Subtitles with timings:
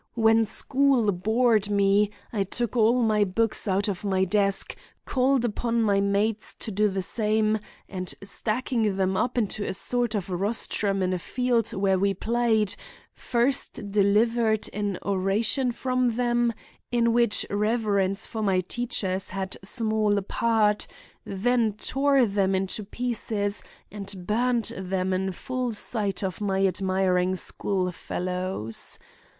[0.15, 5.83] When school bored me, I took all my books out of my desk, called upon
[5.83, 11.03] my mates to do the same, and, stacking them up into a sort of rostrum
[11.03, 12.73] in a field where we played,
[13.13, 16.51] first delivered an oration from them
[16.91, 20.87] in which reverence for my teachers had small part,
[21.25, 23.61] then tore them into pieces
[23.91, 28.97] and burned them in full sight of my admiring school fellows.